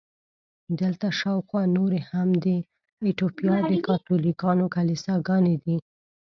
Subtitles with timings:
[0.81, 2.45] دلته شاوخوا نورې هم د
[3.05, 5.75] ایټوپیا د کاتولیکانو کلیساګانې دي.